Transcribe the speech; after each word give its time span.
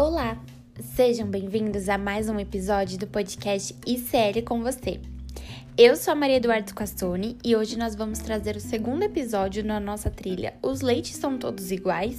Olá! 0.00 0.42
Sejam 0.96 1.28
bem-vindos 1.28 1.86
a 1.90 1.98
mais 1.98 2.26
um 2.30 2.38
episódio 2.38 2.98
do 2.98 3.06
podcast 3.06 3.76
ICL 3.86 4.42
com 4.46 4.62
você. 4.62 4.98
Eu 5.76 5.94
sou 5.94 6.12
a 6.12 6.14
Maria 6.14 6.36
Eduardo 6.36 6.74
Castone 6.74 7.36
e 7.44 7.54
hoje 7.54 7.76
nós 7.76 7.94
vamos 7.94 8.18
trazer 8.18 8.56
o 8.56 8.60
segundo 8.60 9.02
episódio 9.02 9.62
na 9.62 9.78
nossa 9.78 10.08
trilha 10.08 10.54
Os 10.62 10.80
Leites 10.80 11.16
São 11.16 11.36
Todos 11.36 11.70
Iguais? 11.70 12.18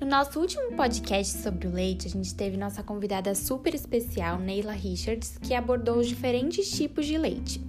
No 0.00 0.08
nosso 0.08 0.40
último 0.40 0.72
podcast 0.72 1.38
sobre 1.38 1.68
o 1.68 1.72
leite, 1.72 2.08
a 2.08 2.10
gente 2.10 2.34
teve 2.34 2.56
nossa 2.56 2.82
convidada 2.82 3.32
super 3.36 3.76
especial, 3.76 4.40
Neila 4.40 4.72
Richards, 4.72 5.38
que 5.40 5.54
abordou 5.54 5.98
os 5.98 6.08
diferentes 6.08 6.68
tipos 6.68 7.06
de 7.06 7.16
leite. 7.16 7.60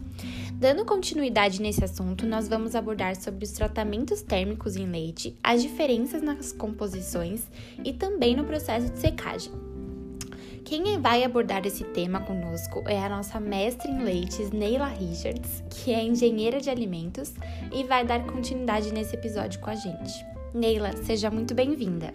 Dando 0.64 0.86
continuidade 0.86 1.62
nesse 1.62 1.84
assunto, 1.84 2.26
nós 2.26 2.48
vamos 2.48 2.74
abordar 2.74 3.18
sobre 3.18 3.44
os 3.44 3.52
tratamentos 3.52 4.22
térmicos 4.22 4.78
em 4.78 4.86
leite, 4.86 5.38
as 5.44 5.62
diferenças 5.62 6.22
nas 6.22 6.54
composições 6.54 7.52
e 7.84 7.92
também 7.92 8.34
no 8.34 8.46
processo 8.46 8.90
de 8.90 8.98
secagem. 8.98 9.52
Quem 10.64 10.98
vai 11.02 11.22
abordar 11.22 11.66
esse 11.66 11.84
tema 11.84 12.22
conosco 12.22 12.82
é 12.88 12.98
a 12.98 13.10
nossa 13.10 13.42
mestre 13.42 13.92
em 13.92 14.04
leites, 14.04 14.52
Neila 14.52 14.88
Richards, 14.88 15.62
que 15.70 15.92
é 15.92 16.02
engenheira 16.02 16.62
de 16.62 16.70
alimentos 16.70 17.34
e 17.74 17.84
vai 17.84 18.06
dar 18.06 18.26
continuidade 18.26 18.94
nesse 18.94 19.18
episódio 19.18 19.60
com 19.60 19.70
a 19.70 19.76
gente. 19.76 20.26
Neila, 20.54 20.96
seja 21.04 21.30
muito 21.30 21.54
bem-vinda. 21.54 22.14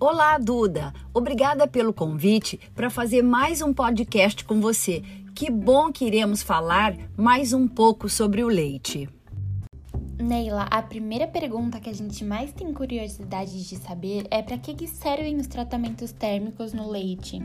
Olá, 0.00 0.38
Duda! 0.38 0.92
Obrigada 1.14 1.68
pelo 1.68 1.92
convite 1.92 2.58
para 2.74 2.90
fazer 2.90 3.22
mais 3.22 3.62
um 3.62 3.72
podcast 3.72 4.44
com 4.44 4.60
você 4.60 5.04
que 5.38 5.52
bom 5.52 5.92
que 5.92 6.04
iremos 6.04 6.42
falar 6.42 6.96
mais 7.16 7.52
um 7.52 7.68
pouco 7.68 8.08
sobre 8.08 8.42
o 8.42 8.48
leite. 8.48 9.08
Neila, 10.18 10.64
a 10.64 10.82
primeira 10.82 11.28
pergunta 11.28 11.78
que 11.78 11.88
a 11.88 11.92
gente 11.92 12.24
mais 12.24 12.52
tem 12.52 12.72
curiosidade 12.72 13.68
de 13.68 13.76
saber 13.76 14.26
é 14.32 14.42
para 14.42 14.58
que, 14.58 14.74
que 14.74 14.88
servem 14.88 15.36
os 15.36 15.46
tratamentos 15.46 16.10
térmicos 16.10 16.72
no 16.72 16.90
leite? 16.90 17.40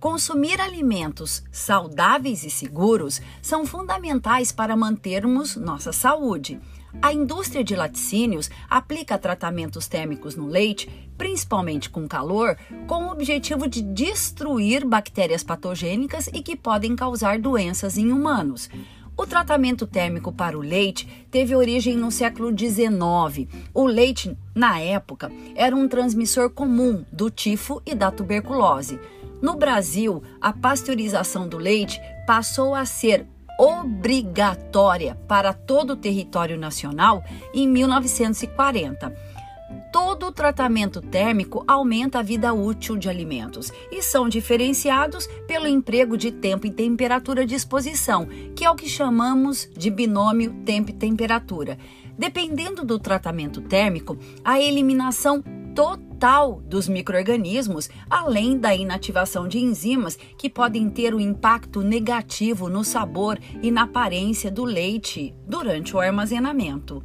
Consumir 0.00 0.62
alimentos 0.62 1.44
saudáveis 1.52 2.42
e 2.42 2.48
seguros 2.48 3.20
são 3.42 3.66
fundamentais 3.66 4.50
para 4.50 4.74
mantermos 4.74 5.56
nossa 5.56 5.92
saúde. 5.92 6.58
A 7.02 7.12
indústria 7.12 7.62
de 7.62 7.76
laticínios 7.76 8.50
aplica 8.68 9.18
tratamentos 9.18 9.86
térmicos 9.86 10.36
no 10.36 10.46
leite, 10.46 10.88
principalmente 11.18 11.90
com 11.90 12.08
calor, 12.08 12.56
com 12.86 13.04
o 13.04 13.12
objetivo 13.12 13.68
de 13.68 13.82
destruir 13.82 14.84
bactérias 14.86 15.42
patogênicas 15.42 16.28
e 16.28 16.42
que 16.42 16.56
podem 16.56 16.96
causar 16.96 17.38
doenças 17.38 17.98
em 17.98 18.10
humanos. 18.10 18.70
O 19.16 19.26
tratamento 19.26 19.86
térmico 19.86 20.32
para 20.32 20.58
o 20.58 20.60
leite 20.60 21.06
teve 21.30 21.54
origem 21.54 21.96
no 21.96 22.10
século 22.10 22.50
XIX. 22.50 23.48
O 23.72 23.86
leite, 23.86 24.36
na 24.52 24.80
época, 24.80 25.30
era 25.54 25.76
um 25.76 25.86
transmissor 25.86 26.50
comum 26.50 27.04
do 27.12 27.30
tifo 27.30 27.80
e 27.86 27.94
da 27.94 28.10
tuberculose. 28.10 28.98
No 29.40 29.54
Brasil, 29.54 30.22
a 30.40 30.52
pasteurização 30.52 31.46
do 31.46 31.58
leite 31.58 32.00
passou 32.26 32.74
a 32.74 32.84
ser 32.84 33.26
obrigatória 33.58 35.16
para 35.28 35.52
todo 35.52 35.94
o 35.94 35.96
território 35.96 36.58
nacional 36.58 37.22
em 37.52 37.68
1940. 37.68 39.34
Todo 39.92 40.32
tratamento 40.32 41.00
térmico 41.00 41.64
aumenta 41.66 42.18
a 42.18 42.22
vida 42.22 42.52
útil 42.52 42.96
de 42.96 43.08
alimentos 43.08 43.72
e 43.90 44.02
são 44.02 44.28
diferenciados 44.28 45.26
pelo 45.46 45.66
emprego 45.66 46.16
de 46.16 46.32
tempo 46.32 46.66
e 46.66 46.70
temperatura 46.70 47.46
de 47.46 47.54
exposição, 47.54 48.26
que 48.56 48.64
é 48.64 48.70
o 48.70 48.74
que 48.74 48.88
chamamos 48.88 49.68
de 49.76 49.90
binômio 49.90 50.52
tempo 50.64 50.90
e 50.90 50.94
temperatura. 50.94 51.78
Dependendo 52.18 52.84
do 52.84 52.98
tratamento 52.98 53.60
térmico, 53.60 54.16
a 54.44 54.60
eliminação 54.60 55.42
total 55.74 56.60
dos 56.62 56.88
microorganismos, 56.88 57.90
além 58.08 58.58
da 58.58 58.74
inativação 58.74 59.48
de 59.48 59.58
enzimas 59.58 60.16
que 60.38 60.48
podem 60.48 60.88
ter 60.88 61.14
um 61.14 61.20
impacto 61.20 61.82
negativo 61.82 62.68
no 62.68 62.84
sabor 62.84 63.38
e 63.62 63.70
na 63.70 63.82
aparência 63.82 64.50
do 64.50 64.64
leite 64.64 65.34
durante 65.46 65.96
o 65.96 66.00
armazenamento. 66.00 67.02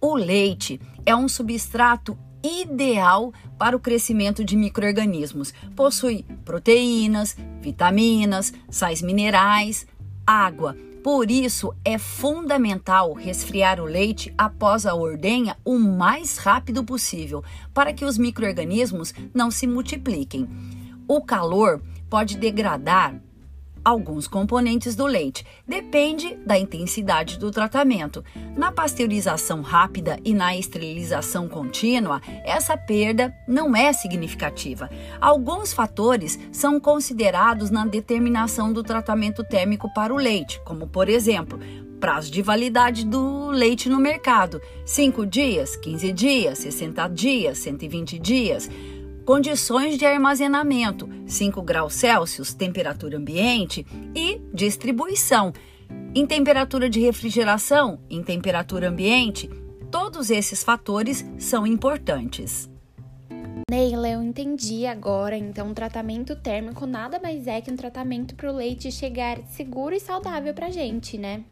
O 0.00 0.14
leite 0.14 0.80
é 1.06 1.14
um 1.14 1.28
substrato 1.28 2.18
ideal 2.42 3.32
para 3.58 3.76
o 3.76 3.80
crescimento 3.80 4.42
de 4.42 4.56
microorganismos. 4.56 5.52
Possui 5.76 6.24
proteínas, 6.44 7.36
vitaminas, 7.60 8.52
sais 8.70 9.02
minerais, 9.02 9.86
água 10.26 10.74
por 11.02 11.30
isso, 11.30 11.74
é 11.82 11.96
fundamental 11.96 13.14
resfriar 13.14 13.80
o 13.80 13.84
leite 13.84 14.32
após 14.36 14.84
a 14.84 14.94
ordenha 14.94 15.56
o 15.64 15.78
mais 15.78 16.36
rápido 16.36 16.84
possível, 16.84 17.42
para 17.72 17.92
que 17.92 18.04
os 18.04 18.18
microorganismos 18.18 19.14
não 19.32 19.50
se 19.50 19.66
multipliquem. 19.66 20.46
O 21.08 21.22
calor 21.22 21.80
pode 22.10 22.36
degradar 22.36 23.18
alguns 23.84 24.26
componentes 24.26 24.94
do 24.94 25.06
leite. 25.06 25.44
Depende 25.66 26.36
da 26.46 26.58
intensidade 26.58 27.38
do 27.38 27.50
tratamento. 27.50 28.24
Na 28.56 28.70
pasteurização 28.72 29.62
rápida 29.62 30.18
e 30.24 30.34
na 30.34 30.56
esterilização 30.56 31.48
contínua, 31.48 32.20
essa 32.44 32.76
perda 32.76 33.34
não 33.46 33.74
é 33.74 33.92
significativa. 33.92 34.90
Alguns 35.20 35.72
fatores 35.72 36.38
são 36.52 36.78
considerados 36.80 37.70
na 37.70 37.86
determinação 37.86 38.72
do 38.72 38.82
tratamento 38.82 39.44
térmico 39.44 39.92
para 39.94 40.12
o 40.12 40.16
leite, 40.16 40.60
como 40.64 40.86
por 40.86 41.08
exemplo, 41.08 41.58
prazo 42.00 42.30
de 42.32 42.40
validade 42.40 43.04
do 43.04 43.50
leite 43.50 43.88
no 43.88 44.00
mercado: 44.00 44.60
5 44.84 45.26
dias, 45.26 45.76
15 45.76 46.12
dias, 46.12 46.58
60 46.58 47.08
dias, 47.08 47.58
120 47.58 48.18
dias 48.18 48.70
condições 49.24 49.98
de 49.98 50.06
armazenamento, 50.06 51.08
5 51.26 51.62
graus 51.62 51.94
Celsius, 51.94 52.54
temperatura 52.54 53.16
ambiente 53.16 53.86
e 54.14 54.40
distribuição. 54.52 55.52
Em 56.14 56.26
temperatura 56.26 56.88
de 56.88 57.00
refrigeração, 57.00 58.00
em 58.08 58.22
temperatura 58.22 58.88
ambiente, 58.88 59.50
todos 59.90 60.30
esses 60.30 60.62
fatores 60.62 61.24
são 61.38 61.66
importantes. 61.66 62.69
Neila, 63.70 64.08
eu 64.08 64.22
entendi 64.22 64.86
agora. 64.86 65.36
Então, 65.36 65.72
tratamento 65.72 66.34
térmico 66.36 66.86
nada 66.86 67.18
mais 67.20 67.46
é 67.46 67.60
que 67.60 67.70
um 67.70 67.76
tratamento 67.76 68.34
para 68.34 68.50
o 68.50 68.54
leite 68.54 68.90
chegar 68.90 69.38
seguro 69.48 69.94
e 69.94 70.00
saudável 70.00 70.52
para 70.52 70.70
gente, 70.70 71.16
né? 71.16 71.44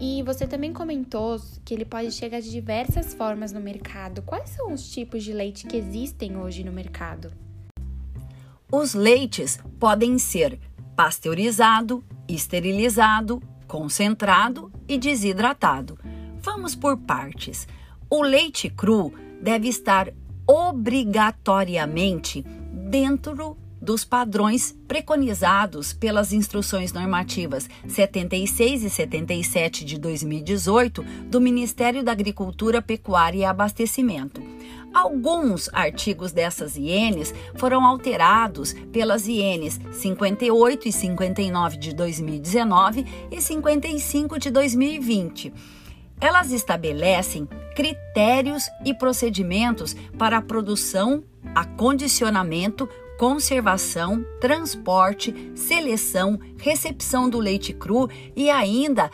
E 0.00 0.22
você 0.22 0.46
também 0.46 0.72
comentou 0.72 1.40
que 1.64 1.74
ele 1.74 1.84
pode 1.84 2.12
chegar 2.12 2.40
de 2.40 2.50
diversas 2.50 3.14
formas 3.14 3.52
no 3.52 3.60
mercado. 3.60 4.22
Quais 4.22 4.50
são 4.50 4.72
os 4.72 4.90
tipos 4.90 5.22
de 5.22 5.32
leite 5.32 5.66
que 5.66 5.76
existem 5.76 6.36
hoje 6.36 6.64
no 6.64 6.72
mercado? 6.72 7.30
Os 8.72 8.94
leites 8.94 9.58
podem 9.78 10.18
ser 10.18 10.58
pasteurizado, 10.94 12.04
esterilizado, 12.28 13.42
concentrado 13.66 14.70
e 14.88 14.96
desidratado. 14.96 15.98
Vamos 16.40 16.74
por 16.74 16.96
partes. 16.96 17.66
O 18.08 18.22
leite 18.22 18.70
cru 18.70 19.12
deve 19.40 19.68
estar 19.68 20.12
obrigatoriamente 20.50 22.44
dentro 22.72 23.56
dos 23.80 24.04
padrões 24.04 24.76
preconizados 24.88 25.92
pelas 25.92 26.32
instruções 26.32 26.92
normativas 26.92 27.68
76 27.86 28.82
e 28.82 28.90
77 28.90 29.84
de 29.84 29.96
2018 29.96 31.04
do 31.26 31.40
Ministério 31.40 32.02
da 32.02 32.10
Agricultura, 32.10 32.82
Pecuária 32.82 33.38
e 33.38 33.44
Abastecimento. 33.44 34.42
Alguns 34.92 35.70
artigos 35.72 36.32
dessas 36.32 36.76
INs 36.76 37.32
foram 37.54 37.86
alterados 37.86 38.74
pelas 38.90 39.28
INs 39.28 39.80
58 39.92 40.88
e 40.88 40.92
59 40.92 41.76
de 41.76 41.94
2019 41.94 43.06
e 43.30 43.40
55 43.40 44.36
de 44.36 44.50
2020 44.50 45.52
elas 46.20 46.52
estabelecem 46.52 47.48
critérios 47.74 48.68
e 48.84 48.92
procedimentos 48.92 49.94
para 50.18 50.38
a 50.38 50.42
produção, 50.42 51.24
acondicionamento, 51.54 52.88
conservação, 53.18 54.24
transporte, 54.40 55.52
seleção, 55.54 56.38
recepção 56.58 57.28
do 57.28 57.38
leite 57.38 57.72
cru 57.72 58.08
e 58.36 58.50
ainda 58.50 59.10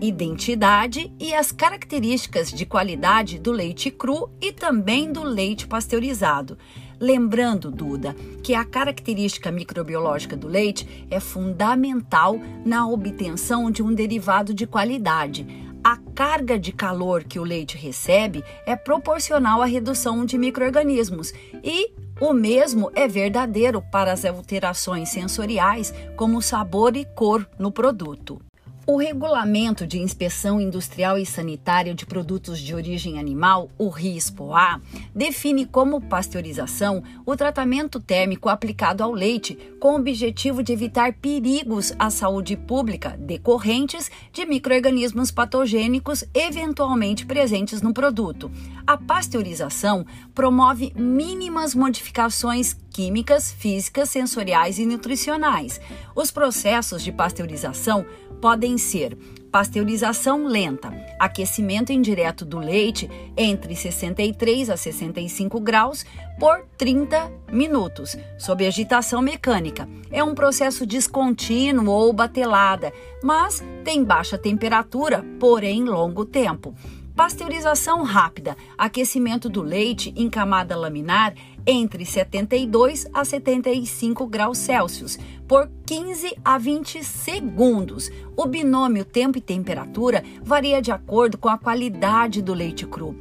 identidade 0.00 1.12
e 1.18 1.32
as 1.34 1.52
características 1.52 2.50
de 2.50 2.66
qualidade 2.66 3.38
do 3.38 3.52
leite 3.52 3.90
cru 3.90 4.30
e 4.40 4.52
também 4.52 5.12
do 5.12 5.22
leite 5.22 5.66
pasteurizado. 5.66 6.58
Lembrando, 6.98 7.70
Duda, 7.70 8.14
que 8.42 8.54
a 8.54 8.64
característica 8.64 9.50
microbiológica 9.50 10.36
do 10.36 10.48
leite 10.48 11.06
é 11.10 11.20
fundamental 11.20 12.40
na 12.64 12.88
obtenção 12.88 13.70
de 13.70 13.82
um 13.82 13.92
derivado 13.92 14.54
de 14.54 14.66
qualidade 14.66 15.65
a 15.82 15.96
carga 16.14 16.58
de 16.58 16.72
calor 16.72 17.24
que 17.24 17.38
o 17.38 17.44
leite 17.44 17.76
recebe 17.76 18.44
é 18.66 18.74
proporcional 18.76 19.62
à 19.62 19.66
redução 19.66 20.24
de 20.24 20.38
microorganismos 20.38 21.32
e 21.62 21.92
o 22.20 22.32
mesmo 22.32 22.90
é 22.94 23.06
verdadeiro 23.06 23.82
para 23.92 24.12
as 24.12 24.24
alterações 24.24 25.10
sensoriais, 25.10 25.92
como 26.16 26.40
sabor 26.40 26.96
e 26.96 27.04
cor 27.04 27.46
no 27.58 27.70
produto. 27.70 28.40
O 28.88 28.98
Regulamento 28.98 29.84
de 29.84 29.98
Inspeção 29.98 30.60
Industrial 30.60 31.18
e 31.18 31.26
Sanitária 31.26 31.92
de 31.92 32.06
Produtos 32.06 32.60
de 32.60 32.72
Origem 32.72 33.18
Animal, 33.18 33.68
o 33.76 33.88
RISPOA, 33.88 34.80
define 35.12 35.66
como 35.66 36.00
pasteurização 36.00 37.02
o 37.26 37.34
tratamento 37.34 37.98
térmico 37.98 38.48
aplicado 38.48 39.02
ao 39.02 39.10
leite 39.10 39.58
com 39.80 39.94
o 39.94 39.96
objetivo 39.96 40.62
de 40.62 40.72
evitar 40.72 41.14
perigos 41.14 41.92
à 41.98 42.10
saúde 42.10 42.56
pública 42.56 43.16
decorrentes 43.18 44.08
de 44.32 44.46
microorganismos 44.46 45.32
patogênicos 45.32 46.22
eventualmente 46.32 47.26
presentes 47.26 47.82
no 47.82 47.92
produto. 47.92 48.52
A 48.86 48.96
pasteurização 48.96 50.06
promove 50.32 50.92
mínimas 50.94 51.74
modificações 51.74 52.76
químicas, 52.96 53.52
físicas, 53.52 54.08
sensoriais 54.08 54.78
e 54.78 54.86
nutricionais. 54.86 55.78
Os 56.14 56.30
processos 56.30 57.04
de 57.04 57.12
pasteurização 57.12 58.06
podem 58.40 58.78
ser 58.78 59.18
pasteurização 59.52 60.46
lenta, 60.46 60.90
aquecimento 61.18 61.92
indireto 61.92 62.42
do 62.42 62.58
leite 62.58 63.10
entre 63.36 63.76
63 63.76 64.70
a 64.70 64.78
65 64.78 65.60
graus 65.60 66.06
por 66.40 66.64
30 66.78 67.30
minutos, 67.52 68.16
sob 68.38 68.66
agitação 68.66 69.20
mecânica. 69.20 69.86
É 70.10 70.24
um 70.24 70.34
processo 70.34 70.86
descontínuo 70.86 71.90
ou 71.90 72.14
batelada, 72.14 72.94
mas 73.22 73.62
tem 73.84 74.02
baixa 74.02 74.38
temperatura, 74.38 75.22
porém 75.38 75.84
longo 75.84 76.24
tempo. 76.24 76.74
Pasteurização 77.14 78.02
rápida, 78.02 78.54
aquecimento 78.76 79.48
do 79.48 79.62
leite 79.62 80.12
em 80.16 80.28
camada 80.28 80.76
laminar 80.76 81.34
entre 81.66 82.04
72 82.04 83.06
a 83.12 83.24
75 83.24 84.26
graus 84.26 84.58
Celsius 84.58 85.18
por 85.48 85.68
15 85.84 86.36
a 86.44 86.56
20 86.56 87.02
segundos. 87.02 88.10
O 88.36 88.46
binômio 88.46 89.04
tempo 89.04 89.36
e 89.38 89.40
temperatura 89.40 90.22
varia 90.42 90.80
de 90.80 90.92
acordo 90.92 91.36
com 91.36 91.48
a 91.48 91.58
qualidade 91.58 92.40
do 92.40 92.54
leite 92.54 92.86
cru. 92.86 93.16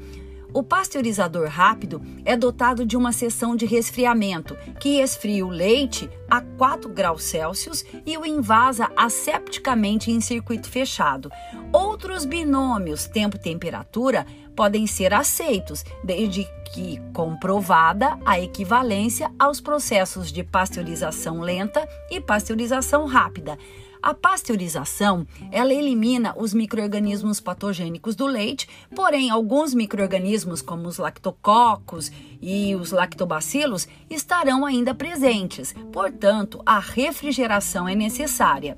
O 0.55 0.63
pasteurizador 0.63 1.49
rápido 1.49 2.01
é 2.23 2.37
dotado 2.37 2.85
de 2.85 2.95
uma 2.95 3.11
seção 3.11 3.57
de 3.57 3.65
resfriamento 3.65 4.55
que 4.79 5.01
esfria 5.01 5.45
o 5.45 5.49
leite 5.49 6.09
a 6.29 6.39
4 6.39 6.87
graus 6.87 7.25
Celsius 7.25 7.83
e 8.05 8.17
o 8.17 8.25
invasa 8.25 8.89
asepticamente 8.95 10.09
em 10.09 10.21
circuito 10.21 10.69
fechado. 10.69 11.29
Outros 11.73 12.23
binômios 12.23 13.05
tempo-temperatura 13.05 14.25
podem 14.55 14.87
ser 14.87 15.13
aceitos, 15.13 15.83
desde 16.01 16.47
que 16.73 17.01
comprovada 17.13 18.17
a 18.25 18.39
equivalência 18.39 19.29
aos 19.37 19.59
processos 19.59 20.31
de 20.31 20.41
pasteurização 20.41 21.41
lenta 21.41 21.85
e 22.09 22.21
pasteurização 22.21 23.05
rápida. 23.05 23.57
A 24.05 24.13
pasteurização, 24.13 25.25
ela 25.51 25.73
elimina 25.73 26.35
os 26.37 26.53
microorganismos 26.53 27.39
patogênicos 27.39 28.15
do 28.15 28.27
leite, 28.27 28.69
porém 28.95 29.31
alguns 29.31 29.73
microorganismos 29.73 30.61
como 30.61 30.87
os 30.87 30.99
lactococos 30.99 32.11
e 32.39 32.75
os 32.75 32.91
lactobacilos 32.91 33.87
estarão 34.07 34.63
ainda 34.63 34.93
presentes. 34.93 35.73
Portanto, 35.91 36.61
a 36.63 36.77
refrigeração 36.77 37.89
é 37.89 37.95
necessária. 37.95 38.77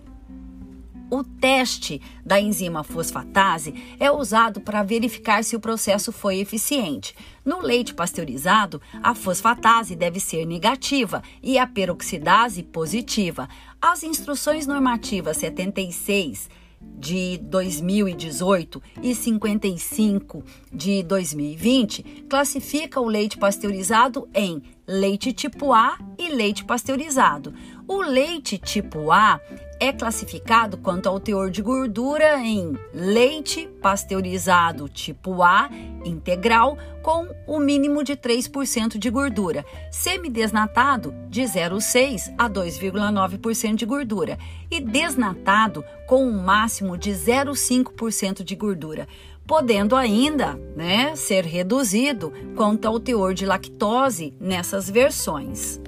O 1.09 1.23
teste 1.23 2.01
da 2.25 2.39
enzima 2.39 2.83
fosfatase 2.83 3.73
é 3.97 4.11
usado 4.11 4.59
para 4.59 4.83
verificar 4.83 5.41
se 5.41 5.55
o 5.55 5.59
processo 5.59 6.11
foi 6.11 6.39
eficiente. 6.39 7.15
No 7.45 7.61
leite 7.61 7.93
pasteurizado, 7.93 8.81
a 9.01 9.15
fosfatase 9.15 9.95
deve 9.95 10.19
ser 10.19 10.45
negativa 10.45 11.23
e 11.41 11.57
a 11.57 11.65
peroxidase 11.65 12.61
positiva. 12.61 13.47
As 13.81 14.03
instruções 14.03 14.65
normativas 14.65 15.37
76 15.37 16.49
de 16.81 17.37
2018 17.37 18.81
e 19.03 19.13
55 19.13 20.43
de 20.73 21.03
2020 21.03 22.25
classifica 22.27 22.99
o 22.99 23.07
leite 23.07 23.37
pasteurizado 23.37 24.27
em 24.33 24.61
leite 24.87 25.31
tipo 25.31 25.73
A 25.73 25.97
e 26.17 26.29
leite 26.29 26.65
pasteurizado. 26.65 27.53
O 27.87 28.01
leite 28.01 28.57
tipo 28.57 29.11
A 29.11 29.39
é 29.79 29.91
classificado 29.91 30.77
quanto 30.77 31.07
ao 31.07 31.19
teor 31.19 31.49
de 31.49 31.61
gordura 31.61 32.39
em 32.39 32.73
leite 32.93 33.67
pasteurizado 33.81 34.89
tipo 34.89 35.43
A 35.43 35.69
integral 36.03 36.77
com 37.03 37.27
o 37.45 37.59
mínimo 37.59 38.03
de 38.03 38.15
3% 38.15 38.97
de 38.97 39.09
gordura, 39.09 39.65
semidesnatado 39.91 41.13
de 41.29 41.41
0,6 41.41 42.33
a 42.37 42.49
2,9% 42.49 43.75
de 43.75 43.85
gordura 43.85 44.37
e 44.69 44.79
desnatado 44.79 45.83
com 46.07 46.25
um 46.25 46.41
máximo 46.41 46.97
de 46.97 47.11
0,5% 47.11 48.43
de 48.43 48.55
gordura, 48.55 49.07
podendo 49.45 49.95
ainda, 49.95 50.59
né, 50.75 51.15
ser 51.15 51.45
reduzido 51.45 52.33
quanto 52.55 52.85
ao 52.85 52.99
teor 52.99 53.33
de 53.33 53.45
lactose 53.45 54.33
nessas 54.39 54.89
versões. 54.89 55.79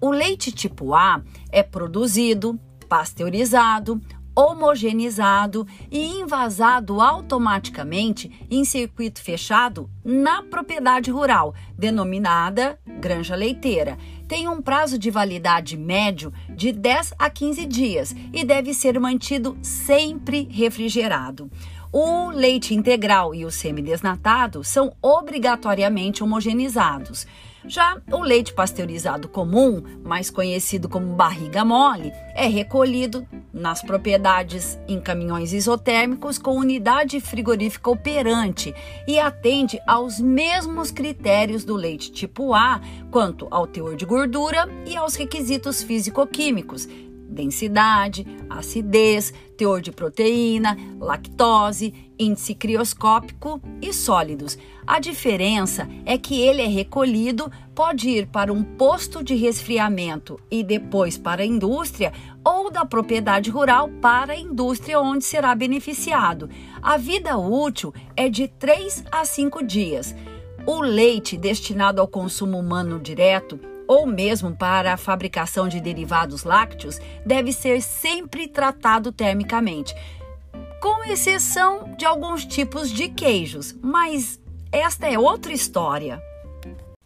O 0.00 0.10
leite 0.10 0.50
tipo 0.50 0.94
A 0.94 1.22
é 1.50 1.62
produzido, 1.62 2.58
pasteurizado, 2.92 3.98
homogeneizado 4.36 5.66
e 5.90 6.20
invasado 6.20 7.00
automaticamente 7.00 8.46
em 8.50 8.66
circuito 8.66 9.22
fechado 9.22 9.88
na 10.04 10.42
propriedade 10.42 11.10
rural, 11.10 11.54
denominada 11.74 12.78
granja 13.00 13.34
leiteira. 13.34 13.96
Tem 14.28 14.46
um 14.46 14.60
prazo 14.60 14.98
de 14.98 15.10
validade 15.10 15.74
médio 15.74 16.34
de 16.54 16.70
10 16.70 17.14
a 17.18 17.30
15 17.30 17.64
dias 17.64 18.14
e 18.30 18.44
deve 18.44 18.74
ser 18.74 19.00
mantido 19.00 19.56
sempre 19.62 20.46
refrigerado. 20.50 21.50
O 21.90 22.28
leite 22.28 22.74
integral 22.74 23.34
e 23.34 23.46
o 23.46 23.50
semidesnatado 23.50 24.62
são 24.62 24.92
obrigatoriamente 25.00 26.22
homogeneizados. 26.22 27.26
Já 27.66 28.00
o 28.10 28.20
leite 28.20 28.52
pasteurizado 28.52 29.28
comum, 29.28 29.82
mais 30.04 30.30
conhecido 30.30 30.88
como 30.88 31.14
barriga 31.14 31.64
mole, 31.64 32.12
é 32.34 32.46
recolhido 32.46 33.26
nas 33.52 33.82
propriedades 33.82 34.78
em 34.88 35.00
caminhões 35.00 35.52
isotérmicos 35.52 36.38
com 36.38 36.56
unidade 36.56 37.20
frigorífica 37.20 37.90
operante 37.90 38.74
e 39.06 39.18
atende 39.18 39.80
aos 39.86 40.18
mesmos 40.18 40.90
critérios 40.90 41.64
do 41.64 41.76
leite 41.76 42.10
tipo 42.10 42.54
A 42.54 42.80
quanto 43.10 43.46
ao 43.50 43.66
teor 43.66 43.94
de 43.94 44.04
gordura 44.04 44.68
e 44.86 44.96
aos 44.96 45.14
requisitos 45.14 45.82
físico-químicos 45.82 46.88
densidade, 47.32 48.26
acidez, 48.48 49.32
teor 49.56 49.80
de 49.80 49.90
proteína, 49.90 50.76
lactose, 51.00 51.92
índice 52.18 52.54
crioscópico 52.54 53.60
e 53.80 53.92
sólidos. 53.92 54.58
A 54.86 55.00
diferença 55.00 55.88
é 56.04 56.18
que 56.18 56.40
ele 56.40 56.62
é 56.62 56.66
recolhido, 56.66 57.50
pode 57.74 58.08
ir 58.08 58.26
para 58.26 58.52
um 58.52 58.62
posto 58.62 59.22
de 59.22 59.34
resfriamento 59.34 60.38
e 60.50 60.62
depois 60.62 61.16
para 61.16 61.42
a 61.42 61.46
indústria 61.46 62.12
ou 62.44 62.70
da 62.70 62.84
propriedade 62.84 63.50
rural 63.50 63.88
para 64.00 64.32
a 64.32 64.38
indústria 64.38 65.00
onde 65.00 65.24
será 65.24 65.54
beneficiado. 65.54 66.50
A 66.82 66.96
vida 66.96 67.38
útil 67.38 67.94
é 68.16 68.28
de 68.28 68.48
3 68.48 69.04
a 69.10 69.24
5 69.24 69.64
dias. 69.64 70.14
O 70.66 70.80
leite 70.80 71.36
destinado 71.36 72.00
ao 72.00 72.06
consumo 72.06 72.58
humano 72.58 73.00
direto 73.00 73.58
ou 73.92 74.06
mesmo 74.06 74.56
para 74.56 74.94
a 74.94 74.96
fabricação 74.96 75.68
de 75.68 75.78
derivados 75.78 76.44
lácteos, 76.44 76.98
deve 77.26 77.52
ser 77.52 77.82
sempre 77.82 78.48
tratado 78.48 79.12
termicamente, 79.12 79.94
com 80.80 81.04
exceção 81.04 81.94
de 81.98 82.06
alguns 82.06 82.46
tipos 82.46 82.90
de 82.90 83.10
queijos, 83.10 83.74
mas 83.82 84.40
esta 84.72 85.06
é 85.06 85.18
outra 85.18 85.52
história. 85.52 86.22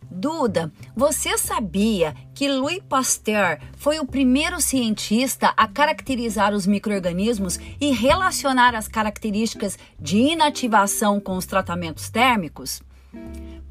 Duda, 0.09 0.73
você 0.97 1.37
sabia 1.37 2.14
que 2.33 2.49
Louis 2.49 2.81
Pasteur 2.88 3.59
foi 3.76 3.99
o 3.99 4.07
primeiro 4.07 4.61
cientista 4.61 5.52
a 5.57 5.66
caracterizar 5.66 6.55
os 6.55 6.69
microrganismos 6.69 7.59
e 7.81 7.90
relacionar 7.90 8.76
as 8.76 8.87
características 8.87 9.76
de 9.99 10.19
inativação 10.19 11.19
com 11.19 11.37
os 11.37 11.47
tratamentos 11.47 12.09
térmicos? 12.09 12.81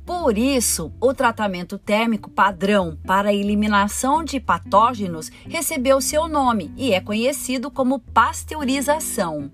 Por 0.05 0.38
isso, 0.38 0.93
o 1.01 1.15
tratamento 1.15 1.79
térmico 1.79 2.29
padrão 2.29 2.95
para 3.07 3.33
eliminação 3.33 4.24
de 4.24 4.39
patógenos 4.39 5.31
recebeu 5.50 6.00
seu 6.00 6.27
nome 6.27 6.71
e 6.77 6.93
é 6.93 7.01
conhecido 7.01 7.71
como 7.71 8.00
pasteurização. 8.00 9.51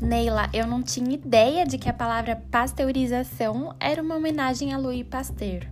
Neila, 0.00 0.50
eu 0.52 0.66
não 0.66 0.82
tinha 0.82 1.14
ideia 1.14 1.64
de 1.64 1.78
que 1.78 1.88
a 1.88 1.92
palavra 1.92 2.42
pasteurização 2.50 3.74
era 3.78 4.02
uma 4.02 4.16
homenagem 4.16 4.74
a 4.74 4.78
Louis 4.78 5.06
Pasteur. 5.06 5.62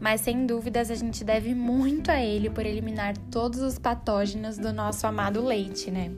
Mas 0.00 0.22
sem 0.22 0.46
dúvidas 0.46 0.90
a 0.90 0.94
gente 0.94 1.22
deve 1.22 1.54
muito 1.54 2.10
a 2.10 2.18
ele 2.20 2.48
por 2.48 2.64
eliminar 2.64 3.16
todos 3.30 3.60
os 3.60 3.78
patógenos 3.78 4.56
do 4.56 4.72
nosso 4.72 5.06
amado 5.06 5.44
leite, 5.44 5.90
né? 5.90 6.10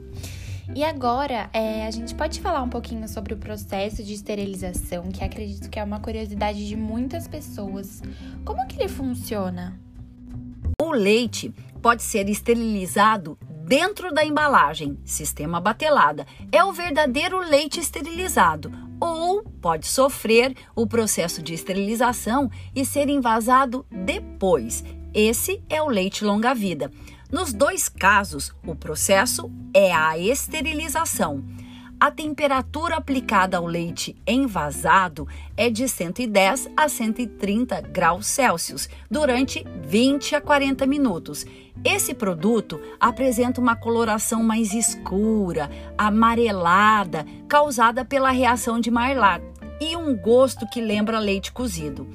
E 0.75 0.83
agora, 0.83 1.49
é, 1.51 1.85
a 1.87 1.91
gente 1.91 2.13
pode 2.13 2.39
falar 2.39 2.61
um 2.61 2.69
pouquinho 2.69 3.07
sobre 3.07 3.33
o 3.33 3.37
processo 3.37 4.03
de 4.03 4.13
esterilização, 4.13 5.09
que 5.09 5.23
acredito 5.23 5.69
que 5.69 5.79
é 5.79 5.83
uma 5.83 5.99
curiosidade 5.99 6.67
de 6.67 6.75
muitas 6.75 7.27
pessoas. 7.27 8.01
Como 8.45 8.65
que 8.67 8.79
ele 8.79 8.87
funciona? 8.87 9.79
O 10.79 10.91
leite 10.91 11.53
pode 11.81 12.03
ser 12.03 12.29
esterilizado 12.29 13.37
dentro 13.65 14.13
da 14.13 14.23
embalagem, 14.23 14.97
sistema 15.03 15.59
batelada, 15.59 16.25
é 16.51 16.63
o 16.63 16.71
verdadeiro 16.71 17.39
leite 17.39 17.79
esterilizado, 17.79 18.71
ou 18.99 19.43
pode 19.43 19.87
sofrer 19.87 20.55
o 20.75 20.85
processo 20.85 21.41
de 21.41 21.53
esterilização 21.53 22.49
e 22.75 22.85
ser 22.85 23.09
envasado 23.09 23.85
depois. 23.91 24.83
Esse 25.13 25.63
é 25.69 25.81
o 25.81 25.87
leite 25.87 26.23
longa-vida. 26.23 26.91
Nos 27.31 27.53
dois 27.53 27.87
casos, 27.87 28.55
o 28.65 28.73
processo 28.73 29.51
é 29.71 29.93
a 29.93 30.17
esterilização. 30.17 31.43
A 31.99 32.09
temperatura 32.09 32.95
aplicada 32.95 33.57
ao 33.57 33.67
leite 33.67 34.15
envasado 34.25 35.27
é 35.55 35.69
de 35.69 35.87
110 35.87 36.71
a 36.75 36.89
130 36.89 37.81
graus 37.81 38.25
Celsius 38.25 38.89
durante 39.11 39.63
20 39.85 40.37
a 40.37 40.41
40 40.41 40.87
minutos. 40.87 41.45
Esse 41.85 42.15
produto 42.15 42.79
apresenta 42.99 43.61
uma 43.61 43.75
coloração 43.75 44.41
mais 44.41 44.73
escura, 44.73 45.69
amarelada, 45.95 47.27
causada 47.47 48.03
pela 48.03 48.31
reação 48.31 48.79
de 48.79 48.89
Maillard 48.89 49.45
e 49.79 49.95
um 49.95 50.15
gosto 50.15 50.67
que 50.67 50.81
lembra 50.81 51.19
leite 51.19 51.51
cozido. 51.51 52.07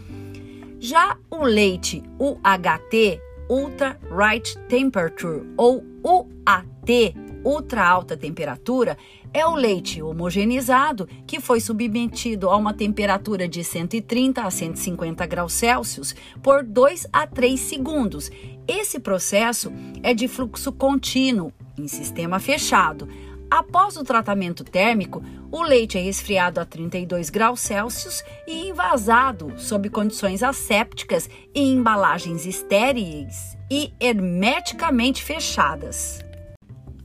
Já 0.80 1.16
o 1.30 1.44
leite 1.44 2.02
UHT, 2.18 3.20
Ultra 3.48 3.98
Right 4.10 4.58
Temperature, 4.68 5.46
ou 5.56 5.84
UAT, 6.02 7.14
ultra 7.44 7.86
alta 7.86 8.16
temperatura, 8.16 8.96
é 9.32 9.46
o 9.46 9.54
leite 9.54 10.00
homogeneizado 10.00 11.08
que 11.26 11.40
foi 11.40 11.60
submetido 11.60 12.48
a 12.48 12.56
uma 12.56 12.72
temperatura 12.72 13.46
de 13.46 13.62
130 13.62 14.42
a 14.42 14.50
150 14.50 15.26
graus 15.26 15.52
Celsius 15.52 16.14
por 16.42 16.62
2 16.62 17.08
a 17.12 17.26
3 17.26 17.58
segundos. 17.60 18.30
Esse 18.66 18.98
processo 18.98 19.72
é 20.02 20.14
de 20.14 20.26
fluxo 20.26 20.72
contínuo 20.72 21.52
em 21.78 21.86
sistema 21.86 22.38
fechado. 22.40 23.08
Após 23.50 23.96
o 23.96 24.04
tratamento 24.04 24.64
térmico, 24.64 25.22
o 25.50 25.62
leite 25.62 25.96
é 25.96 26.00
resfriado 26.00 26.60
a 26.60 26.64
32 26.64 27.30
graus 27.30 27.60
Celsius 27.60 28.24
e 28.46 28.68
envasado 28.68 29.52
sob 29.56 29.88
condições 29.88 30.42
assépticas 30.42 31.28
em 31.54 31.74
embalagens 31.74 32.46
estéreis 32.46 33.56
e 33.70 33.92
hermeticamente 34.00 35.22
fechadas. 35.22 36.24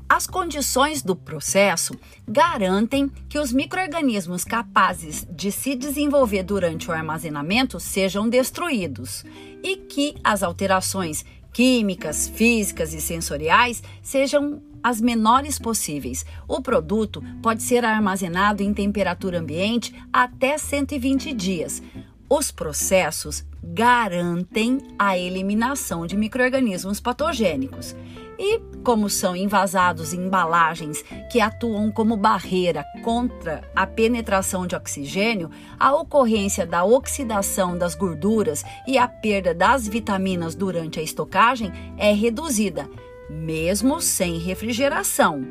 As 0.10 0.26
condições 0.26 1.04
do 1.04 1.16
processo 1.16 1.94
garantem 2.28 3.08
que 3.30 3.38
os 3.38 3.54
microorganismos 3.54 4.44
capazes 4.44 5.28
de 5.30 5.52
se 5.52 5.76
desenvolver 5.76 6.42
durante 6.42 6.90
o 6.90 6.92
armazenamento 6.92 7.80
sejam 7.80 8.28
destruídos 8.28 9.24
e 9.62 9.78
que 9.78 10.16
as 10.24 10.42
alterações 10.42 11.24
químicas, 11.54 12.28
físicas 12.28 12.92
e 12.94 13.02
sensoriais 13.02 13.84
sejam 14.02 14.62
as 14.84 15.02
menores 15.02 15.60
possíveis. 15.60 16.26
O 16.48 16.62
produto 16.62 17.24
pode 17.42 17.64
ser 17.64 17.84
armazenado 17.86 18.64
em 18.64 18.74
temperatura 18.74 19.40
ambiente 19.40 19.94
até 20.12 20.58
120 20.58 21.34
dias. 21.34 21.82
Os 22.30 22.52
processos 22.52 23.44
garantem 23.64 24.80
a 24.98 25.18
eliminação 25.18 26.06
de 26.06 26.16
microorganismos 26.16 27.00
patogênicos. 27.00 27.96
E, 28.38 28.60
como 28.84 29.10
são 29.10 29.36
envasados 29.36 30.14
em 30.14 30.26
embalagens 30.26 31.04
que 31.30 31.42
atuam 31.42 31.92
como 31.92 32.16
barreira 32.16 32.86
contra 33.04 33.70
a 33.76 33.86
penetração 33.86 34.66
de 34.66 34.76
oxigênio, 34.76 35.50
a 35.78 35.94
ocorrência 35.94 36.66
da 36.66 36.86
oxidação 36.86 37.78
das 37.78 37.96
gorduras 37.96 38.64
e 38.88 38.98
a 38.98 39.08
perda 39.08 39.54
das 39.54 39.88
vitaminas 39.88 40.56
durante 40.56 41.02
a 41.02 41.04
estocagem 41.04 41.70
é 41.98 42.14
reduzida, 42.14 42.88
mesmo 43.30 44.02
sem 44.02 44.38
refrigeração. 44.38 45.46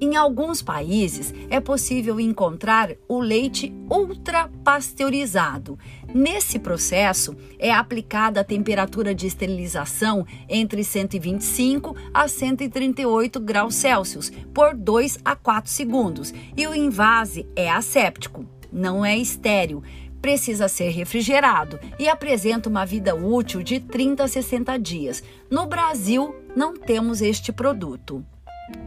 Em 0.00 0.16
alguns 0.16 0.60
países 0.60 1.32
é 1.48 1.60
possível 1.60 2.18
encontrar 2.18 2.90
o 3.08 3.20
leite 3.20 3.72
ultrapasteurizado. 3.88 5.78
Nesse 6.12 6.58
processo 6.58 7.34
é 7.58 7.72
aplicada 7.72 8.40
a 8.40 8.44
temperatura 8.44 9.14
de 9.14 9.26
esterilização 9.26 10.26
entre 10.48 10.82
125 10.82 11.96
a 12.12 12.26
138 12.26 13.40
graus 13.40 13.76
Celsius 13.76 14.30
por 14.52 14.74
2 14.74 15.20
a 15.24 15.36
4 15.36 15.70
segundos 15.70 16.34
e 16.56 16.66
o 16.66 16.74
invase 16.74 17.46
é 17.54 17.70
asséptico, 17.70 18.44
não 18.72 19.04
é 19.04 19.16
estéril 19.16 19.82
precisa 20.24 20.68
ser 20.68 20.88
refrigerado 20.88 21.78
e 21.98 22.08
apresenta 22.08 22.66
uma 22.66 22.86
vida 22.86 23.14
útil 23.14 23.62
de 23.62 23.78
30 23.78 24.24
a 24.24 24.26
60 24.26 24.78
dias. 24.78 25.22
No 25.50 25.66
Brasil, 25.66 26.34
não 26.56 26.72
temos 26.72 27.20
este 27.20 27.52
produto. 27.52 28.24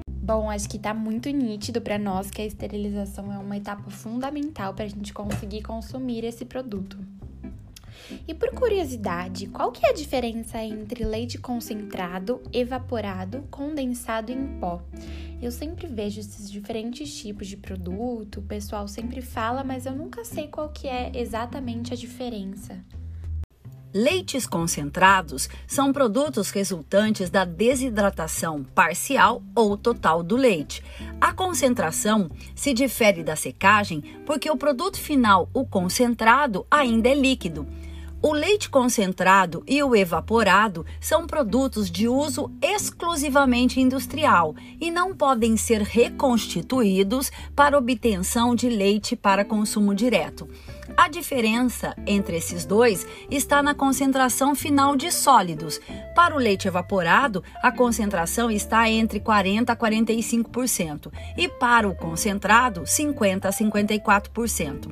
Bom, 0.10 0.50
acho 0.50 0.68
que 0.68 0.80
tá 0.80 0.96
muito 0.96 1.30
nítido 1.30 1.80
para 1.80 2.00
nós 2.00 2.32
que 2.32 2.42
a 2.42 2.46
esterilização 2.46 3.32
é 3.32 3.38
uma 3.38 3.56
etapa 3.56 3.88
fundamental 3.92 4.74
para 4.74 4.86
a 4.86 4.88
gente 4.88 5.14
conseguir 5.14 5.62
consumir 5.62 6.26
esse 6.26 6.44
produto. 6.44 6.98
E 8.28 8.34
por 8.34 8.50
curiosidade, 8.52 9.48
qual 9.48 9.72
que 9.72 9.86
é 9.86 9.90
a 9.90 9.94
diferença 9.94 10.62
entre 10.62 11.04
leite 11.04 11.38
concentrado, 11.38 12.42
evaporado, 12.52 13.44
condensado 13.50 14.32
em 14.32 14.60
pó? 14.60 14.82
Eu 15.42 15.52
sempre 15.52 15.88
vejo 15.88 16.20
esses 16.20 16.50
diferentes 16.50 17.14
tipos 17.16 17.48
de 17.48 17.58
produto, 17.58 18.40
o 18.40 18.44
pessoal 18.44 18.88
sempre 18.88 19.22
fala, 19.22 19.64
mas 19.64 19.86
eu 19.86 19.94
nunca 19.94 20.26
sei 20.26 20.48
qual 20.48 20.70
que 20.70 20.88
é 20.88 21.12
exatamente 21.14 21.94
a 21.94 21.98
diferença. 21.98 22.84
Leites 23.94 24.46
concentrados 24.46 25.50
são 25.66 25.94
produtos 25.94 26.52
resultantes 26.52 27.30
da 27.30 27.46
desidratação 27.46 28.64
parcial 28.64 29.42
ou 29.56 29.78
total 29.78 30.22
do 30.22 30.36
leite. 30.36 30.84
A 31.20 31.34
concentração 31.34 32.30
se 32.54 32.74
difere 32.74 33.24
da 33.24 33.36
secagem 33.36 34.02
porque 34.26 34.52
o 34.52 34.58
produto 34.58 35.00
final, 35.00 35.50
o 35.54 35.66
concentrado, 35.66 36.66
ainda 36.70 37.10
é 37.10 37.16
líquido. 37.16 37.66
O 38.20 38.34
leite 38.34 38.68
concentrado 38.68 39.64
e 39.68 39.82
o 39.84 39.96
evaporado 39.96 40.84
são 41.00 41.28
produtos 41.28 41.90
de 41.90 42.08
uso 42.08 42.52
exclusivamente 42.60 43.80
industrial 43.80 44.56
e 44.82 44.90
não 44.90 45.16
podem 45.16 45.56
ser 45.56 45.84
reconstituídos 45.84 47.32
para 47.56 47.78
obtenção 47.78 48.56
de 48.56 48.70
leite 48.70 49.16
para 49.16 49.46
consumo 49.46 49.94
direto. 49.94 50.50
A 50.96 51.08
diferença 51.08 51.96
entre 52.08 52.38
esses 52.38 52.66
dois 52.66 53.06
está 53.30 53.62
na 53.62 53.76
concentração 53.76 54.56
final 54.56 54.96
de 54.96 55.12
sólidos. 55.12 55.80
Para 56.16 56.36
o 56.36 56.40
leite 56.40 56.68
evaporado, 56.68 57.44
a 57.62 57.72
concentração 57.72 58.50
está 58.50 58.90
entre 58.90 59.20
40 59.20 59.72
a 59.72 59.76
45% 59.76 61.12
e 61.38 61.48
para 61.48 61.88
o 61.88 61.94
concentrado, 61.94 62.84
50 62.84 63.48
a 63.48 63.52
54%. 63.52 64.92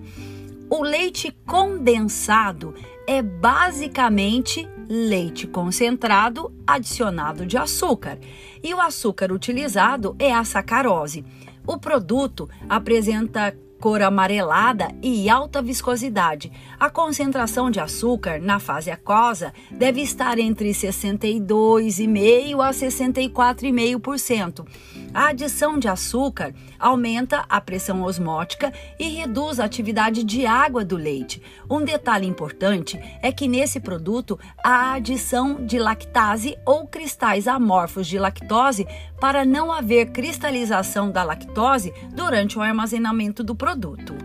O 0.69 0.81
leite 0.81 1.31
condensado 1.45 2.73
é 3.07 3.21
basicamente 3.21 4.67
leite 4.87 5.47
concentrado 5.47 6.53
adicionado 6.65 7.45
de 7.45 7.57
açúcar, 7.57 8.19
e 8.63 8.73
o 8.73 8.81
açúcar 8.81 9.31
utilizado 9.31 10.15
é 10.19 10.33
a 10.33 10.43
sacarose. 10.43 11.25
O 11.67 11.77
produto 11.77 12.49
apresenta 12.69 13.57
cor 13.79 14.01
amarelada 14.01 14.87
e 15.01 15.29
alta 15.29 15.61
viscosidade. 15.61 16.51
A 16.79 16.89
concentração 16.89 17.69
de 17.69 17.79
açúcar 17.79 18.39
na 18.39 18.59
fase 18.59 18.89
aquosa 18.89 19.53
deve 19.71 20.01
estar 20.01 20.39
entre 20.39 20.71
62,5% 20.71 22.61
a 22.61 22.71
64,5%. 22.71 24.65
A 25.13 25.27
adição 25.29 25.79
de 25.79 25.87
açúcar 25.87 26.53
aumenta 26.79 27.45
a 27.47 27.61
pressão 27.61 28.03
osmótica 28.03 28.73
e 28.99 29.07
reduz 29.07 29.59
a 29.59 29.65
atividade 29.65 30.23
de 30.23 30.45
água 30.45 30.83
do 30.83 30.97
leite. 30.97 31.41
Um 31.69 31.83
detalhe 31.83 32.27
importante 32.27 32.99
é 33.21 33.31
que 33.31 33.47
nesse 33.47 33.79
produto 33.79 34.37
há 34.63 34.93
adição 34.93 35.65
de 35.65 35.79
lactase 35.79 36.57
ou 36.65 36.85
cristais 36.87 37.47
amorfos 37.47 38.07
de 38.07 38.19
lactose 38.19 38.85
para 39.19 39.45
não 39.45 39.71
haver 39.71 40.11
cristalização 40.11 41.11
da 41.11 41.23
lactose 41.23 41.93
durante 42.13 42.57
o 42.57 42.61
armazenamento 42.61 43.43
do 43.43 43.55
produto. 43.55 44.15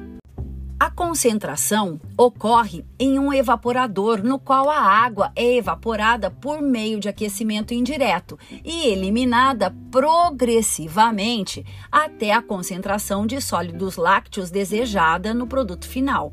A 0.80 0.90
concentração 0.90 2.00
ocorre 2.16 2.86
em 2.98 3.18
um 3.18 3.30
evaporador 3.34 4.24
no 4.24 4.38
qual 4.38 4.70
a 4.70 4.80
água 4.80 5.30
é 5.36 5.56
evaporada 5.56 6.30
por 6.30 6.62
meio 6.62 6.98
de 6.98 7.06
aquecimento 7.06 7.74
indireto 7.74 8.38
e 8.64 8.86
eliminada 8.86 9.74
progressivamente 9.90 11.66
até 11.92 12.32
a 12.32 12.40
concentração 12.40 13.26
de 13.26 13.42
sólidos 13.42 13.98
lácteos 13.98 14.50
desejada 14.50 15.34
no 15.34 15.46
produto 15.46 15.86
final. 15.86 16.32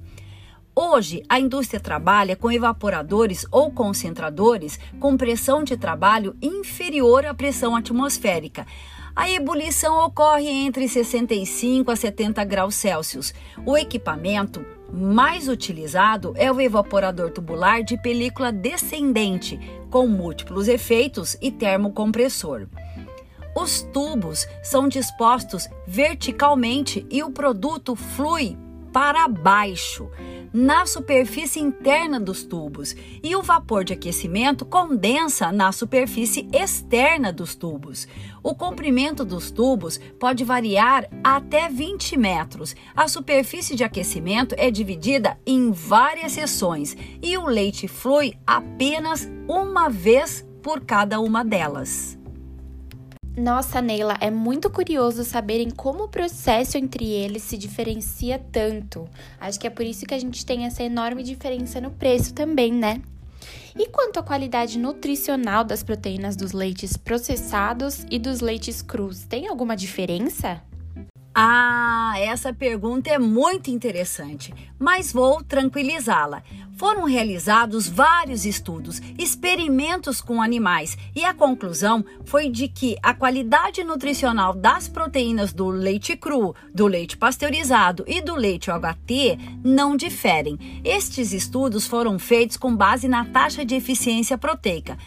Hoje, 0.80 1.24
a 1.28 1.40
indústria 1.40 1.80
trabalha 1.80 2.36
com 2.36 2.52
evaporadores 2.52 3.48
ou 3.52 3.72
concentradores 3.72 4.80
com 5.00 5.18
pressão 5.18 5.64
de 5.64 5.76
trabalho 5.76 6.38
inferior 6.40 7.26
à 7.26 7.34
pressão 7.34 7.76
atmosférica. 7.76 8.64
A 9.16 9.28
ebulição 9.28 10.06
ocorre 10.06 10.48
entre 10.48 10.88
65 10.88 11.90
a 11.90 11.96
70 11.96 12.44
graus 12.44 12.76
Celsius. 12.76 13.34
O 13.66 13.76
equipamento 13.76 14.64
mais 14.94 15.48
utilizado 15.48 16.36
é 16.36 16.52
o 16.52 16.62
evaporador 16.62 17.32
tubular 17.32 17.82
de 17.82 18.00
película 18.00 18.52
descendente, 18.52 19.60
com 19.90 20.06
múltiplos 20.06 20.68
efeitos 20.68 21.36
e 21.42 21.50
termocompressor. 21.50 22.68
Os 23.56 23.82
tubos 23.82 24.46
são 24.62 24.88
dispostos 24.88 25.68
verticalmente 25.88 27.04
e 27.10 27.24
o 27.24 27.32
produto 27.32 27.96
flui 27.96 28.56
para 28.98 29.28
baixo 29.28 30.10
na 30.52 30.84
superfície 30.88 31.60
interna 31.60 32.20
dos 32.20 32.44
tubos 32.44 32.96
e 33.22 33.36
o 33.36 33.44
vapor 33.44 33.84
de 33.84 33.94
aquecimento 33.94 34.66
condensa 34.66 35.52
na 35.52 35.72
superfície 35.72 36.50
externa 36.52 37.32
dos 37.32 37.54
tubos. 37.54 38.08
O 38.42 38.56
comprimento 38.56 39.24
dos 39.24 39.52
tubos 39.52 40.00
pode 40.20 40.44
variar 40.44 41.08
até 41.24 41.70
20 41.70 42.18
metros. 42.18 42.76
A 42.96 43.08
superfície 43.08 43.76
de 43.76 43.84
aquecimento 43.84 44.56
é 44.58 44.72
dividida 44.72 45.38
em 45.46 45.70
várias 45.72 46.32
seções 46.32 46.98
e 47.22 47.38
o 47.38 47.46
leite 47.46 47.88
flui 47.88 48.34
apenas 48.48 49.30
uma 49.48 49.90
vez 49.90 50.44
por 50.64 50.82
cada 50.82 51.20
uma 51.20 51.46
delas. 51.46 52.17
Nossa, 53.38 53.80
Neila, 53.84 54.18
é 54.20 54.32
muito 54.32 54.68
curioso 54.68 55.24
saberem 55.24 55.70
como 55.70 56.06
o 56.06 56.08
processo 56.08 56.76
entre 56.76 57.06
eles 57.06 57.44
se 57.44 57.56
diferencia 57.56 58.42
tanto. 58.52 59.08
Acho 59.40 59.60
que 59.60 59.68
é 59.68 59.70
por 59.70 59.86
isso 59.86 60.08
que 60.08 60.14
a 60.16 60.18
gente 60.18 60.44
tem 60.44 60.66
essa 60.66 60.82
enorme 60.82 61.22
diferença 61.22 61.80
no 61.80 61.92
preço 61.92 62.34
também, 62.34 62.74
né? 62.74 63.00
E 63.78 63.90
quanto 63.90 64.18
à 64.18 64.24
qualidade 64.24 64.80
nutricional 64.80 65.64
das 65.64 65.84
proteínas 65.84 66.36
dos 66.36 66.52
leites 66.52 66.98
processados 66.98 68.08
e 68.10 68.18
dos 68.18 68.40
leites 68.40 68.82
crus, 68.82 69.24
tem 69.26 69.48
alguma 69.48 69.76
diferença? 69.78 70.60
Ah, 71.40 72.16
essa 72.18 72.52
pergunta 72.52 73.12
é 73.12 73.20
muito 73.20 73.70
interessante, 73.70 74.52
mas 74.80 75.14
vou 75.14 75.44
tranquilizá-la. 75.44 76.42
Foram 76.76 77.04
realizados 77.04 77.88
vários 77.88 78.44
estudos, 78.44 79.00
experimentos 79.20 80.20
com 80.20 80.42
animais, 80.42 80.98
e 81.16 81.24
a 81.24 81.36
conclusão 81.36 82.04
foi 82.26 82.50
de 82.50 82.68
que 82.68 82.98
a 83.04 83.14
qualidade 83.14 83.84
nutricional 83.84 84.52
das 84.52 84.88
proteínas 84.88 85.54
do 85.54 85.68
leite 85.68 86.18
cru, 86.18 86.56
do 86.74 86.88
leite 86.88 87.16
pasteurizado 87.16 88.04
e 88.08 88.20
do 88.20 88.34
leite 88.34 88.72
OHT 88.72 89.38
não 89.64 89.96
diferem. 89.96 90.82
Estes 90.84 91.34
estudos 91.34 91.86
foram 91.86 92.18
feitos 92.18 92.58
com 92.58 92.76
base 92.76 93.08
na 93.08 93.26
taxa 93.26 93.64
de 93.64 93.76
eficiência 93.76 94.40
proteica. 94.40 94.98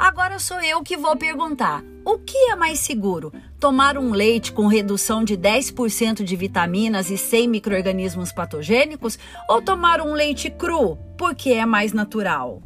Agora 0.00 0.38
sou 0.38 0.58
eu 0.62 0.82
que 0.82 0.96
vou 0.96 1.14
perguntar: 1.14 1.84
o 2.06 2.18
que 2.18 2.50
é 2.50 2.56
mais 2.56 2.78
seguro? 2.78 3.30
Tomar 3.58 3.98
um 3.98 4.12
leite 4.12 4.50
com 4.50 4.66
redução 4.66 5.22
de 5.22 5.36
10% 5.36 6.24
de 6.24 6.36
vitaminas 6.36 7.10
e 7.10 7.18
100 7.18 7.46
microorganismos 7.46 8.32
patogênicos 8.32 9.18
ou 9.46 9.60
tomar 9.60 10.00
um 10.00 10.14
leite 10.14 10.48
cru, 10.48 10.96
porque 11.18 11.50
é 11.50 11.66
mais 11.66 11.92
natural? 11.92 12.62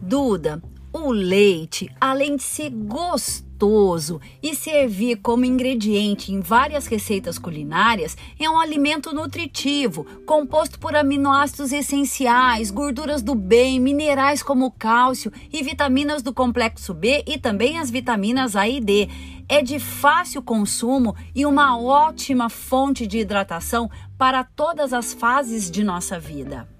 Duda, 0.00 0.62
o 0.90 1.12
leite, 1.12 1.94
além 2.00 2.36
de 2.36 2.42
ser 2.42 2.70
gostoso, 2.70 3.49
gostoso 3.60 4.20
e 4.42 4.54
servir 4.54 5.16
como 5.16 5.44
ingrediente 5.44 6.32
em 6.32 6.40
várias 6.40 6.86
receitas 6.86 7.38
culinárias, 7.38 8.16
é 8.38 8.48
um 8.48 8.58
alimento 8.58 9.14
nutritivo, 9.14 10.04
composto 10.24 10.78
por 10.78 10.96
aminoácidos 10.96 11.70
essenciais, 11.70 12.70
gorduras 12.70 13.22
do 13.22 13.34
bem, 13.34 13.78
minerais 13.78 14.42
como 14.42 14.70
cálcio 14.70 15.30
e 15.52 15.62
vitaminas 15.62 16.22
do 16.22 16.32
complexo 16.32 16.94
B 16.94 17.22
e 17.26 17.38
também 17.38 17.78
as 17.78 17.90
vitaminas 17.90 18.56
A 18.56 18.66
e 18.66 18.80
D. 18.80 19.08
É 19.46 19.62
de 19.62 19.78
fácil 19.78 20.42
consumo 20.42 21.14
e 21.34 21.44
uma 21.44 21.78
ótima 21.78 22.48
fonte 22.48 23.06
de 23.06 23.18
hidratação 23.18 23.90
para 24.16 24.42
todas 24.42 24.92
as 24.92 25.12
fases 25.12 25.70
de 25.70 25.84
nossa 25.84 26.18
vida. 26.18 26.79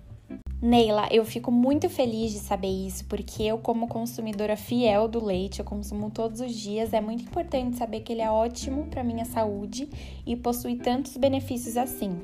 Neila, 0.63 1.09
eu 1.11 1.25
fico 1.25 1.51
muito 1.51 1.89
feliz 1.89 2.33
de 2.33 2.39
saber 2.39 2.69
isso, 2.69 3.07
porque 3.07 3.43
eu, 3.43 3.57
como 3.57 3.89
consumidora 3.89 4.57
fiel 4.57 5.09
do 5.09 5.25
leite, 5.25 5.61
eu 5.61 5.65
consumo 5.65 6.11
todos 6.11 6.41
os 6.41 6.55
dias. 6.55 6.93
É 6.93 7.01
muito 7.01 7.25
importante 7.25 7.79
saber 7.79 8.01
que 8.01 8.13
ele 8.13 8.21
é 8.21 8.31
ótimo 8.31 8.87
para 8.87 9.03
minha 9.03 9.25
saúde 9.25 9.89
e 10.27 10.37
possui 10.37 10.77
tantos 10.77 11.17
benefícios 11.17 11.79
assim. 11.79 12.21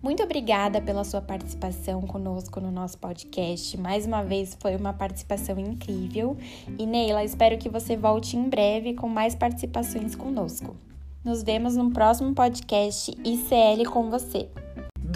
Muito 0.00 0.22
obrigada 0.22 0.80
pela 0.80 1.02
sua 1.02 1.20
participação 1.20 2.02
conosco 2.02 2.60
no 2.60 2.70
nosso 2.70 2.98
podcast. 2.98 3.76
Mais 3.76 4.06
uma 4.06 4.22
vez 4.22 4.56
foi 4.60 4.76
uma 4.76 4.92
participação 4.92 5.58
incrível. 5.58 6.36
E 6.78 6.86
Neila, 6.86 7.24
espero 7.24 7.58
que 7.58 7.68
você 7.68 7.96
volte 7.96 8.36
em 8.36 8.48
breve 8.48 8.94
com 8.94 9.08
mais 9.08 9.34
participações 9.34 10.14
conosco. 10.14 10.76
Nos 11.24 11.42
vemos 11.42 11.74
no 11.74 11.90
próximo 11.90 12.32
podcast 12.32 13.10
ICL 13.10 13.90
com 13.90 14.08
você. 14.08 14.48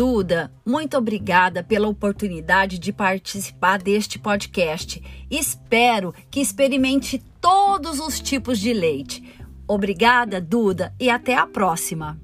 Duda, 0.01 0.51
muito 0.65 0.97
obrigada 0.97 1.63
pela 1.63 1.87
oportunidade 1.87 2.79
de 2.79 2.91
participar 2.91 3.83
deste 3.83 4.19
podcast. 4.19 5.03
Espero 5.31 6.15
que 6.31 6.41
experimente 6.41 7.23
todos 7.39 8.01
os 8.01 8.19
tipos 8.19 8.59
de 8.59 8.73
leite. 8.73 9.23
Obrigada, 9.69 10.41
Duda, 10.41 10.95
e 10.99 11.11
até 11.11 11.35
a 11.35 11.47
próxima. 11.47 12.19